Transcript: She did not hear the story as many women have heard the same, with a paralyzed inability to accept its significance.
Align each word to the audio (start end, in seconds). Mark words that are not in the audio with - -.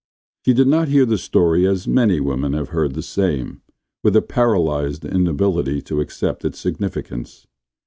She 0.43 0.53
did 0.53 0.65
not 0.67 0.87
hear 0.87 1.05
the 1.05 1.19
story 1.19 1.67
as 1.67 1.87
many 1.87 2.19
women 2.19 2.53
have 2.53 2.69
heard 2.69 2.95
the 2.95 3.03
same, 3.03 3.61
with 4.03 4.15
a 4.15 4.21
paralyzed 4.23 5.05
inability 5.05 5.79
to 5.83 6.01
accept 6.01 6.43
its 6.43 6.59
significance. 6.59 7.45